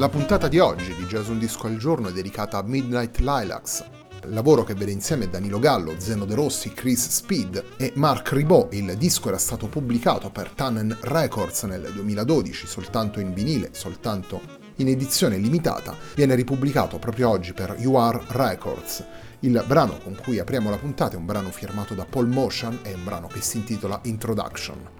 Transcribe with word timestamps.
La 0.00 0.08
puntata 0.08 0.48
di 0.48 0.58
oggi 0.58 0.94
di 0.94 1.04
Jazz 1.04 1.28
Un 1.28 1.38
Disco 1.38 1.66
al 1.66 1.76
Giorno 1.76 2.08
è 2.08 2.12
dedicata 2.12 2.56
a 2.56 2.62
Midnight 2.62 3.18
Lilacs, 3.18 3.84
lavoro 4.28 4.64
che 4.64 4.72
vede 4.72 4.92
insieme 4.92 5.28
Danilo 5.28 5.58
Gallo, 5.58 5.92
Zeno 5.98 6.24
De 6.24 6.34
Rossi, 6.34 6.72
Chris 6.72 7.10
Speed 7.10 7.62
e 7.76 7.92
Mark 7.96 8.32
Ribot. 8.32 8.72
Il 8.72 8.96
disco 8.96 9.28
era 9.28 9.36
stato 9.36 9.66
pubblicato 9.66 10.30
per 10.30 10.52
Tannen 10.52 10.96
Records 11.02 11.64
nel 11.64 11.90
2012, 11.92 12.66
soltanto 12.66 13.20
in 13.20 13.34
vinile, 13.34 13.68
soltanto 13.72 14.40
in 14.76 14.88
edizione 14.88 15.36
limitata. 15.36 15.94
Viene 16.14 16.34
ripubblicato 16.34 16.98
proprio 16.98 17.28
oggi 17.28 17.52
per 17.52 17.76
UR 17.76 18.24
Records. 18.28 19.04
Il 19.40 19.62
brano 19.66 19.98
con 19.98 20.16
cui 20.16 20.38
apriamo 20.38 20.70
la 20.70 20.78
puntata 20.78 21.16
è 21.16 21.18
un 21.18 21.26
brano 21.26 21.50
firmato 21.50 21.92
da 21.92 22.06
Paul 22.06 22.28
Motion, 22.28 22.78
è 22.80 22.94
un 22.94 23.04
brano 23.04 23.26
che 23.26 23.42
si 23.42 23.58
intitola 23.58 24.00
Introduction. 24.04 24.99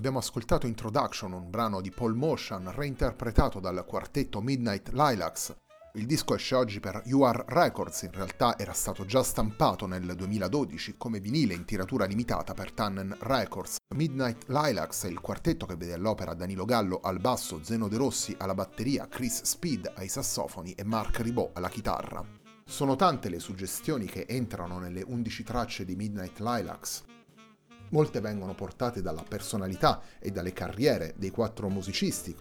Abbiamo 0.00 0.20
ascoltato 0.20 0.66
Introduction, 0.66 1.34
un 1.34 1.50
brano 1.50 1.82
di 1.82 1.90
Paul 1.90 2.14
Motion 2.14 2.72
reinterpretato 2.74 3.60
dal 3.60 3.84
quartetto 3.86 4.40
Midnight 4.40 4.92
Lilacs. 4.92 5.54
Il 5.92 6.06
disco 6.06 6.34
esce 6.34 6.54
oggi 6.54 6.80
per 6.80 7.02
UR 7.04 7.44
Records, 7.46 8.00
in 8.04 8.12
realtà 8.12 8.58
era 8.58 8.72
stato 8.72 9.04
già 9.04 9.22
stampato 9.22 9.84
nel 9.84 10.14
2012 10.16 10.94
come 10.96 11.20
vinile 11.20 11.52
in 11.52 11.66
tiratura 11.66 12.06
limitata 12.06 12.54
per 12.54 12.72
Tannen 12.72 13.14
Records. 13.20 13.76
Midnight 13.94 14.44
Lilacs 14.46 15.04
è 15.04 15.08
il 15.08 15.20
quartetto 15.20 15.66
che 15.66 15.76
vede 15.76 15.92
all'opera 15.92 16.32
Danilo 16.32 16.64
Gallo 16.64 17.00
al 17.02 17.20
basso, 17.20 17.62
Zeno 17.62 17.86
De 17.86 17.98
Rossi 17.98 18.34
alla 18.38 18.54
batteria, 18.54 19.06
Chris 19.06 19.42
Speed 19.42 19.92
ai 19.96 20.08
sassofoni 20.08 20.72
e 20.72 20.82
Mark 20.82 21.20
Ribot 21.20 21.54
alla 21.58 21.68
chitarra. 21.68 22.24
Sono 22.64 22.96
tante 22.96 23.28
le 23.28 23.38
suggestioni 23.38 24.06
che 24.06 24.24
entrano 24.26 24.78
nelle 24.78 25.02
11 25.02 25.42
tracce 25.42 25.84
di 25.84 25.94
Midnight 25.94 26.38
Lilacs. 26.38 27.08
Molte 27.90 28.20
vengono 28.20 28.54
portate 28.54 29.02
dalla 29.02 29.24
personalità 29.26 30.00
e 30.18 30.30
dalle 30.30 30.52
carriere 30.52 31.14
dei 31.16 31.30
quattro 31.30 31.68
musicisti, 31.68 32.34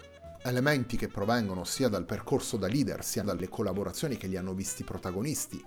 elementi 0.44 0.96
che 0.96 1.07
provengono 1.07 1.63
sia 1.63 1.90
dal 1.90 2.06
percorso 2.06 2.57
da 2.57 2.68
leader 2.68 3.04
sia 3.04 3.24
dalle 3.24 3.50
collaborazioni 3.50 4.16
che 4.16 4.28
li 4.28 4.38
hanno 4.38 4.54
visti 4.54 4.84
protagonisti. 4.84 5.63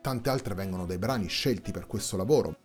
Tante 0.00 0.30
altre 0.30 0.54
vengono 0.54 0.86
dai 0.86 0.98
brani 0.98 1.28
scelti 1.28 1.70
per 1.70 1.86
questo 1.86 2.16
lavoro, 2.16 2.58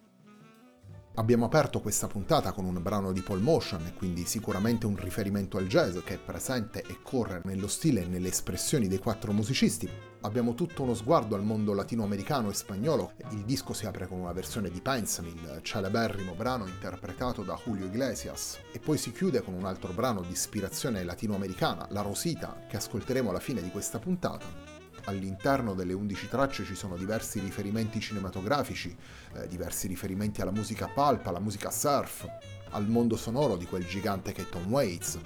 Abbiamo 1.15 1.45
aperto 1.45 1.79
questa 1.79 2.07
puntata 2.07 2.53
con 2.53 2.65
un 2.65 2.81
brano 2.81 3.11
di 3.11 3.21
Paul 3.21 3.39
Motion, 3.39 3.93
quindi 3.95 4.25
sicuramente 4.25 4.87
un 4.87 4.95
riferimento 4.95 5.57
al 5.57 5.67
jazz 5.67 5.99
che 6.03 6.15
è 6.15 6.17
presente 6.17 6.81
e 6.81 7.03
corre 7.03 7.41
nello 7.43 7.67
stile 7.67 8.01
e 8.01 8.07
nelle 8.07 8.29
espressioni 8.29 8.87
dei 8.87 8.97
quattro 8.97 9.31
musicisti. 9.31 9.87
Abbiamo 10.21 10.55
tutto 10.55 10.81
uno 10.81 10.95
sguardo 10.95 11.35
al 11.35 11.43
mondo 11.43 11.73
latinoamericano 11.73 12.49
e 12.49 12.55
spagnolo. 12.55 13.11
Il 13.29 13.43
disco 13.43 13.73
si 13.73 13.85
apre 13.85 14.07
con 14.07 14.17
una 14.17 14.33
versione 14.33 14.71
di 14.71 14.81
Pensame, 14.81 15.27
il 15.27 15.59
celeberrimo 15.61 16.33
brano 16.33 16.65
interpretato 16.65 17.43
da 17.43 17.59
Julio 17.63 17.85
Iglesias, 17.85 18.57
e 18.71 18.79
poi 18.79 18.97
si 18.97 19.11
chiude 19.11 19.43
con 19.43 19.53
un 19.53 19.65
altro 19.65 19.93
brano 19.93 20.21
di 20.21 20.31
ispirazione 20.31 21.03
latinoamericana, 21.03 21.85
La 21.91 22.01
Rosita, 22.01 22.65
che 22.67 22.77
ascolteremo 22.77 23.29
alla 23.29 23.39
fine 23.39 23.61
di 23.61 23.69
questa 23.69 23.99
puntata 23.99 24.62
all'interno 25.05 25.73
delle 25.73 25.93
11 25.93 26.27
tracce 26.27 26.63
ci 26.63 26.75
sono 26.75 26.97
diversi 26.97 27.39
riferimenti 27.39 27.99
cinematografici, 27.99 28.95
eh, 29.33 29.47
diversi 29.47 29.87
riferimenti 29.87 30.41
alla 30.41 30.51
musica 30.51 30.87
pulp, 30.87 31.25
alla 31.27 31.39
musica 31.39 31.71
surf, 31.71 32.25
al 32.69 32.87
mondo 32.87 33.15
sonoro 33.15 33.55
di 33.55 33.65
quel 33.65 33.85
gigante 33.85 34.31
che 34.31 34.43
è 34.43 34.49
Tom 34.49 34.69
Waits. 34.71 35.19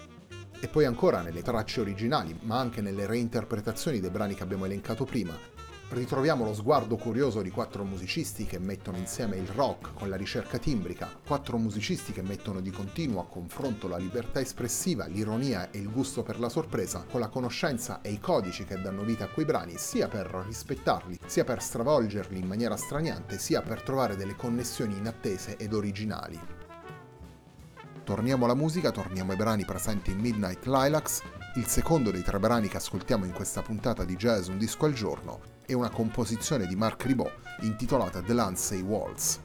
E 0.59 0.67
poi 0.67 0.85
ancora 0.85 1.21
nelle 1.21 1.43
tracce 1.43 1.81
originali, 1.81 2.37
ma 2.41 2.59
anche 2.59 2.81
nelle 2.81 3.05
reinterpretazioni 3.05 3.99
dei 3.99 4.09
brani 4.09 4.33
che 4.33 4.43
abbiamo 4.43 4.65
elencato 4.65 5.05
prima, 5.05 5.37
ritroviamo 5.89 6.43
lo 6.43 6.53
sguardo 6.53 6.97
curioso 6.97 7.41
di 7.41 7.49
quattro 7.49 7.85
musicisti 7.85 8.45
che 8.45 8.59
mettono 8.59 8.97
insieme 8.97 9.37
il 9.37 9.47
rock 9.47 9.93
con 9.93 10.09
la 10.09 10.17
ricerca 10.17 10.57
timbrica, 10.57 11.09
quattro 11.25 11.57
musicisti 11.57 12.11
che 12.11 12.21
mettono 12.21 12.59
di 12.59 12.71
continuo 12.71 13.21
a 13.21 13.27
confronto 13.27 13.87
la 13.87 13.97
libertà 13.97 14.41
espressiva, 14.41 15.05
l'ironia 15.05 15.71
e 15.71 15.79
il 15.79 15.89
gusto 15.89 16.23
per 16.23 16.39
la 16.39 16.49
sorpresa 16.49 17.05
con 17.09 17.21
la 17.21 17.29
conoscenza 17.29 18.01
e 18.01 18.11
i 18.11 18.19
codici 18.19 18.65
che 18.65 18.81
danno 18.81 19.03
vita 19.03 19.25
a 19.25 19.29
quei 19.29 19.45
brani, 19.45 19.75
sia 19.77 20.07
per 20.07 20.27
rispettarli, 20.45 21.19
sia 21.25 21.45
per 21.45 21.61
stravolgerli 21.61 22.37
in 22.37 22.47
maniera 22.47 22.75
straniante, 22.75 23.37
sia 23.37 23.61
per 23.61 23.81
trovare 23.81 24.15
delle 24.15 24.35
connessioni 24.35 24.97
inattese 24.97 25.55
ed 25.55 25.73
originali. 25.73 26.39
Torniamo 28.03 28.45
alla 28.45 28.55
musica, 28.55 28.91
torniamo 28.91 29.31
ai 29.31 29.37
brani 29.37 29.65
presenti 29.65 30.11
in 30.11 30.19
Midnight 30.19 30.65
Lilacs, 30.65 31.21
il 31.57 31.65
secondo 31.65 32.11
dei 32.11 32.21
tre 32.21 32.37
brani 32.37 32.67
che 32.67 32.77
ascoltiamo 32.77 33.25
in 33.25 33.31
questa 33.31 33.63
puntata 33.63 34.03
di 34.03 34.15
Jazz 34.15 34.47
Un 34.47 34.59
disco 34.59 34.85
al 34.85 34.93
giorno 34.93 35.39
e 35.65 35.73
una 35.73 35.89
composizione 35.89 36.67
di 36.67 36.75
Mark 36.75 37.03
Ribot 37.05 37.33
intitolata 37.61 38.21
The 38.21 38.33
Lancey 38.33 38.81
Waltz. 38.81 39.39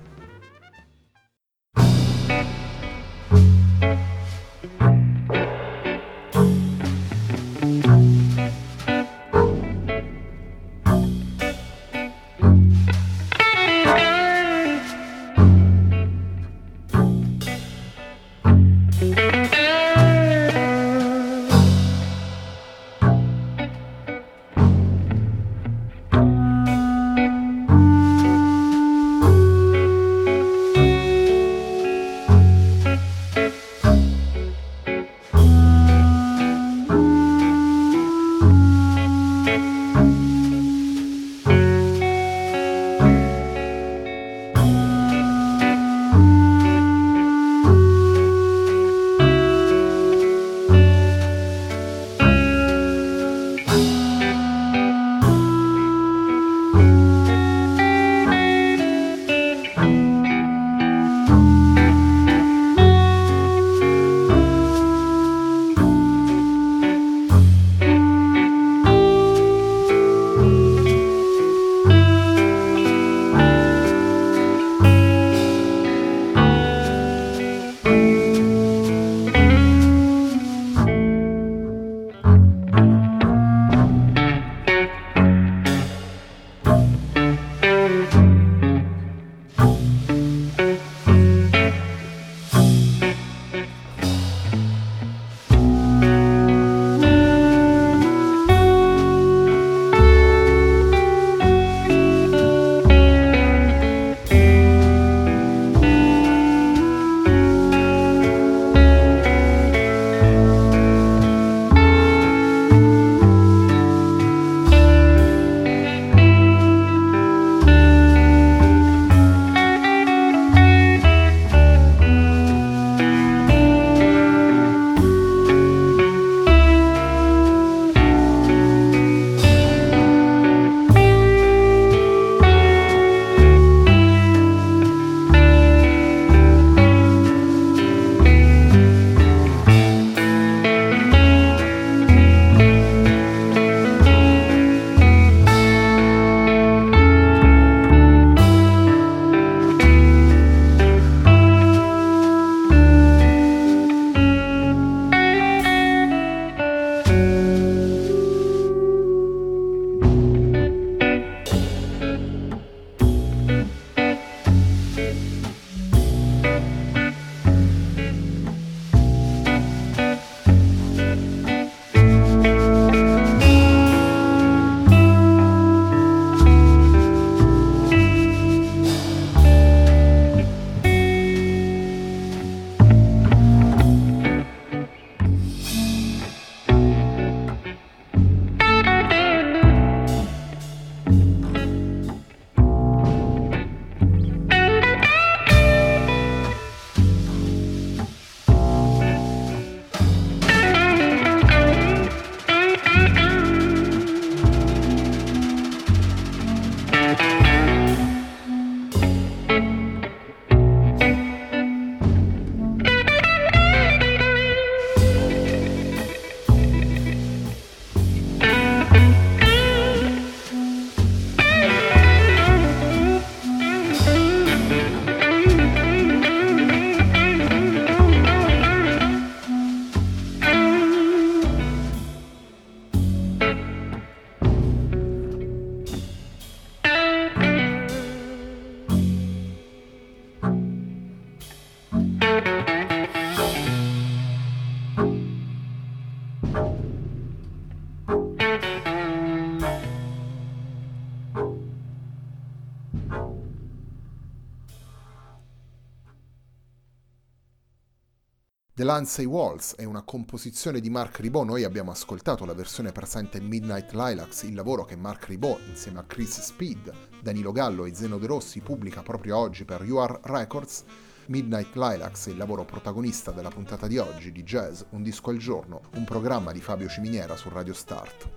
The 258.82 258.88
Lancey 258.88 259.26
Waltz 259.26 259.76
è 259.76 259.84
una 259.84 260.02
composizione 260.02 260.80
di 260.80 260.90
Mark 260.90 261.20
Ribot, 261.20 261.46
noi 261.46 261.62
abbiamo 261.62 261.92
ascoltato 261.92 262.44
la 262.44 262.52
versione 262.52 262.90
presente 262.90 263.38
in 263.38 263.46
Midnight 263.46 263.92
Lilacs, 263.92 264.42
il 264.42 264.54
lavoro 264.54 264.84
che 264.84 264.96
Mark 264.96 265.26
Ribot 265.26 265.60
insieme 265.68 266.00
a 266.00 266.04
Chris 266.04 266.40
Speed, 266.40 266.92
Danilo 267.22 267.52
Gallo 267.52 267.84
e 267.84 267.94
Zeno 267.94 268.18
De 268.18 268.26
Rossi 268.26 268.58
pubblica 268.58 269.02
proprio 269.02 269.36
oggi 269.36 269.64
per 269.64 269.88
UR 269.88 270.18
Records. 270.24 270.82
Midnight 271.26 271.76
Lilacs 271.76 272.26
è 272.26 272.30
il 272.30 272.36
lavoro 272.36 272.64
protagonista 272.64 273.30
della 273.30 273.50
puntata 273.50 273.86
di 273.86 273.98
oggi 273.98 274.32
di 274.32 274.42
Jazz 274.42 274.82
Un 274.90 275.04
disco 275.04 275.30
al 275.30 275.36
giorno, 275.36 275.82
un 275.94 276.02
programma 276.02 276.50
di 276.50 276.60
Fabio 276.60 276.88
Ciminiera 276.88 277.36
su 277.36 277.50
Radio 277.50 277.74
Start. 277.74 278.30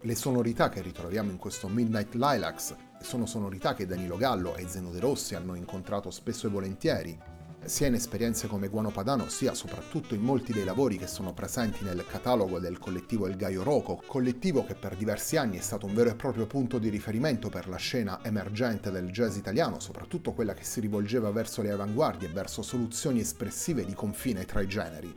Le 0.00 0.14
sonorità 0.14 0.68
che 0.68 0.80
ritroviamo 0.80 1.32
in 1.32 1.38
questo 1.38 1.66
Midnight 1.66 2.14
Lilacs 2.14 2.76
sono 3.00 3.26
sonorità 3.26 3.74
che 3.74 3.84
Danilo 3.84 4.16
Gallo 4.16 4.54
e 4.54 4.68
Zeno 4.68 4.90
De 4.90 5.00
Rossi 5.00 5.34
hanno 5.34 5.56
incontrato 5.56 6.12
spesso 6.12 6.46
e 6.46 6.50
volentieri, 6.50 7.18
sia 7.64 7.86
in 7.86 7.94
esperienze 7.94 8.48
come 8.48 8.68
Guano 8.68 8.90
Padano, 8.90 9.28
sia 9.28 9.54
soprattutto 9.54 10.14
in 10.14 10.20
molti 10.20 10.52
dei 10.52 10.64
lavori 10.64 10.98
che 10.98 11.06
sono 11.06 11.32
presenti 11.32 11.84
nel 11.84 12.04
catalogo 12.06 12.58
del 12.58 12.78
collettivo 12.78 13.26
El 13.26 13.36
Gaio 13.36 13.62
Roco, 13.62 14.02
collettivo 14.06 14.64
che 14.64 14.74
per 14.74 14.96
diversi 14.96 15.36
anni 15.36 15.58
è 15.58 15.60
stato 15.60 15.86
un 15.86 15.94
vero 15.94 16.10
e 16.10 16.14
proprio 16.14 16.46
punto 16.46 16.78
di 16.78 16.88
riferimento 16.88 17.48
per 17.48 17.68
la 17.68 17.76
scena 17.76 18.20
emergente 18.24 18.90
del 18.90 19.10
jazz 19.10 19.36
italiano, 19.36 19.80
soprattutto 19.80 20.32
quella 20.32 20.54
che 20.54 20.64
si 20.64 20.80
rivolgeva 20.80 21.30
verso 21.30 21.62
le 21.62 21.70
avanguardie 21.70 22.28
e 22.28 22.32
verso 22.32 22.62
soluzioni 22.62 23.20
espressive 23.20 23.84
di 23.84 23.94
confine 23.94 24.44
tra 24.44 24.60
i 24.60 24.66
generi. 24.66 25.14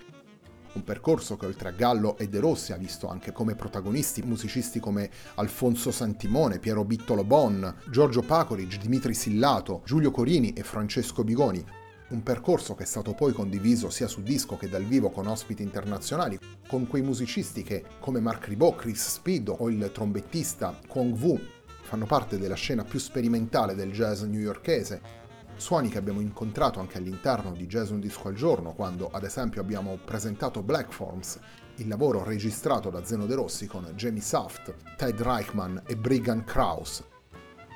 Un 0.73 0.83
percorso 0.83 1.37
che 1.37 1.45
oltre 1.45 1.69
a 1.69 1.71
Gallo 1.71 2.17
e 2.17 2.27
De 2.27 2.39
Rossi 2.39 2.73
ha 2.73 2.77
visto 2.77 3.07
anche 3.07 3.31
come 3.31 3.55
protagonisti 3.55 4.21
musicisti 4.23 4.81
come 4.81 5.09
Alfonso 5.35 5.89
Santimone, 5.89 6.59
Piero 6.59 6.83
Bittolo 6.83 7.23
Bon, 7.23 7.73
Giorgio 7.89 8.21
Pacoric, 8.21 8.77
Dimitri 8.77 9.13
Sillato, 9.13 9.81
Giulio 9.85 10.11
Corini 10.11 10.51
e 10.51 10.63
Francesco 10.63 11.23
Bigoni, 11.23 11.65
un 12.09 12.21
percorso 12.21 12.75
che 12.75 12.83
è 12.83 12.85
stato 12.85 13.13
poi 13.13 13.33
condiviso 13.33 13.89
sia 13.89 14.07
su 14.07 14.21
disco 14.21 14.57
che 14.57 14.69
dal 14.69 14.83
vivo 14.83 15.09
con 15.09 15.25
ospiti 15.25 15.63
internazionali, 15.63 16.37
con 16.67 16.87
quei 16.87 17.01
musicisti 17.01 17.63
che, 17.63 17.83
come 17.99 18.19
Mark 18.19 18.45
Ribot, 18.45 18.75
Chris 18.75 19.09
Speed 19.09 19.53
o 19.57 19.69
il 19.69 19.89
trombettista 19.91 20.79
Kwong 20.87 21.19
Wu, 21.19 21.39
fanno 21.81 22.05
parte 22.05 22.37
della 22.37 22.55
scena 22.55 22.83
più 22.83 22.99
sperimentale 22.99 23.73
del 23.73 23.91
jazz 23.91 24.21
newyorkese, 24.21 25.23
suoni 25.55 25.89
che 25.89 25.97
abbiamo 25.97 26.19
incontrato 26.19 26.79
anche 26.79 26.97
all'interno 26.97 27.51
di 27.51 27.65
Jazz 27.65 27.89
Un 27.89 27.99
Disco 27.99 28.27
al 28.27 28.35
Giorno, 28.35 28.73
quando 28.73 29.09
ad 29.11 29.23
esempio 29.23 29.61
abbiamo 29.61 29.97
presentato 30.03 30.61
Black 30.61 30.91
Forms, 30.91 31.39
il 31.77 31.87
lavoro 31.87 32.23
registrato 32.23 32.89
da 32.89 33.03
Zeno 33.03 33.25
De 33.25 33.35
Rossi 33.35 33.65
con 33.65 33.83
Jamie 33.95 34.21
Saft, 34.21 34.73
Ted 34.97 35.21
Reichman 35.21 35.83
e 35.85 35.95
Brigham 35.95 36.43
Kraus. 36.43 37.03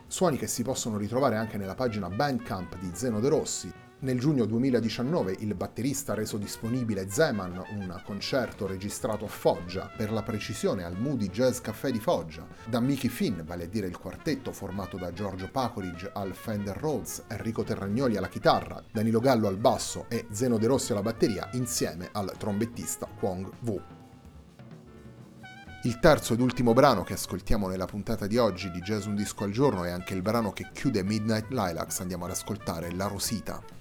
Suoni 0.08 0.38
che 0.38 0.48
si 0.48 0.64
possono 0.64 0.98
ritrovare 0.98 1.36
anche 1.36 1.58
nella 1.58 1.76
pagina 1.76 2.10
Bandcamp 2.10 2.78
di 2.80 2.90
Zeno 2.94 3.20
De 3.20 3.30
Rossi, 3.30 3.72
nel 4.02 4.18
giugno 4.18 4.46
2019 4.46 5.36
il 5.40 5.56
batterista 5.56 6.14
ha 6.14 6.16
reso 6.16 6.38
disponibile 6.38 7.10
Zeman, 7.10 7.62
un 7.72 8.02
concerto 8.06 8.66
registrato 8.66 9.26
a 9.26 9.28
Foggia, 9.28 9.92
per 9.96 10.12
la 10.12 10.24
precisione 10.24 10.86
al 10.86 10.98
Moody 10.98 11.28
Jazz 11.28 11.60
Café 11.60 11.92
di 11.92 12.00
Foggia, 12.00 12.48
da 12.66 12.80
Mickey 12.80 13.10
Finn, 13.10 13.42
vale 13.42 13.66
a 13.66 13.68
dire 13.68 13.88
il 13.88 13.98
quartetto 13.98 14.54
formato 14.54 14.96
da 14.98 15.12
Giorgio 15.12 15.50
Pacoridge 15.52 16.10
al 16.14 16.34
Fender 16.34 16.78
Rhodes, 16.78 17.24
Enrico 17.28 17.64
Terragnoli 17.64 18.16
alla 18.16 18.30
chitarra, 18.30 18.82
Danilo 18.90 19.20
Gallo 19.20 19.48
al 19.48 19.58
basso 19.58 20.06
e 20.08 20.28
Zeno 20.32 20.58
De 20.58 20.68
Rossi 20.68 20.94
alla 20.94 21.02
batteria, 21.02 21.50
insieme 21.54 22.08
al 22.14 22.34
trombettista 22.38 23.06
Kwong 23.06 23.52
Wu. 23.66 23.82
Il 25.84 26.00
terzo 26.00 26.34
ed 26.34 26.40
ultimo 26.40 26.72
brano 26.72 27.04
che 27.04 27.14
ascoltiamo 27.14 27.68
nella 27.68 27.86
puntata 27.86 28.28
di 28.28 28.38
oggi 28.38 28.72
di 28.72 28.80
Jazz 28.80 29.06
Un 29.06 29.16
Disco 29.16 29.44
al 29.44 29.52
Giorno 29.52 29.84
è 29.84 29.90
anche 29.90 30.14
il 30.14 30.22
brano 30.22 30.54
che 30.54 30.70
chiude 30.72 31.04
Midnight 31.04 31.50
Lilacs, 31.50 32.00
andiamo 32.00 32.24
ad 32.26 32.32
ascoltare 32.32 32.94
La 32.94 33.08
Rosita. 33.08 33.79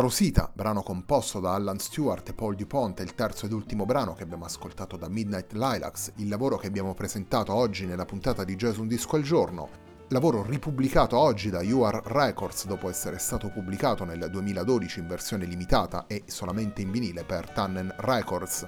La 0.00 0.06
Rosita, 0.06 0.50
brano 0.54 0.82
composto 0.82 1.40
da 1.40 1.52
Alan 1.52 1.78
Stewart 1.78 2.26
e 2.30 2.32
Paul 2.32 2.54
DuPont, 2.54 3.00
è 3.00 3.02
il 3.02 3.14
terzo 3.14 3.44
ed 3.44 3.52
ultimo 3.52 3.84
brano 3.84 4.14
che 4.14 4.22
abbiamo 4.22 4.46
ascoltato 4.46 4.96
da 4.96 5.10
Midnight 5.10 5.52
Lilacs, 5.52 6.12
il 6.16 6.28
lavoro 6.28 6.56
che 6.56 6.68
abbiamo 6.68 6.94
presentato 6.94 7.52
oggi 7.52 7.84
nella 7.84 8.06
puntata 8.06 8.42
di 8.42 8.56
Jazz 8.56 8.78
Un 8.78 8.88
Disco 8.88 9.16
al 9.16 9.22
Giorno, 9.22 9.68
lavoro 10.08 10.42
ripubblicato 10.42 11.18
oggi 11.18 11.50
da 11.50 11.60
UR 11.60 12.00
Records 12.02 12.64
dopo 12.64 12.88
essere 12.88 13.18
stato 13.18 13.50
pubblicato 13.50 14.04
nel 14.04 14.30
2012 14.30 15.00
in 15.00 15.06
versione 15.06 15.44
limitata 15.44 16.06
e 16.06 16.22
solamente 16.24 16.80
in 16.80 16.90
vinile 16.90 17.22
per 17.24 17.50
Tannen 17.50 17.94
Records. 17.98 18.66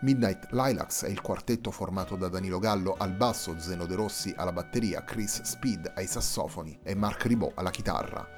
Midnight 0.00 0.48
Lilacs 0.50 1.04
è 1.04 1.08
il 1.08 1.22
quartetto 1.22 1.70
formato 1.70 2.14
da 2.14 2.28
Danilo 2.28 2.58
Gallo 2.58 2.94
al 2.98 3.14
basso, 3.14 3.58
Zeno 3.58 3.86
De 3.86 3.94
Rossi 3.94 4.34
alla 4.36 4.52
batteria, 4.52 5.02
Chris 5.02 5.40
Speed 5.40 5.92
ai 5.94 6.06
sassofoni 6.06 6.78
e 6.82 6.94
Mark 6.94 7.24
Ribot 7.24 7.52
alla 7.54 7.70
chitarra. 7.70 8.37